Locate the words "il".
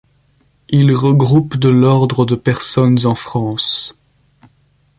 0.69-0.93